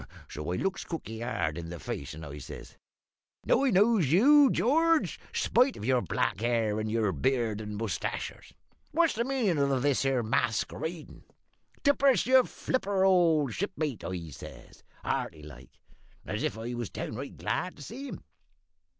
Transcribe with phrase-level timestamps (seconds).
[0.27, 2.75] So I looks cookie hard in the face, and I says
[3.45, 7.77] "`Now I knows you, George, spite of your black hair and all your beard and
[7.77, 8.51] mustachers.
[8.93, 11.21] What's the meanin' of this here maskeradin'?
[11.83, 15.79] Tip us your flipper, old shipmate,' I says, hearty like,
[16.25, 18.23] and as if I was downright glad to see him.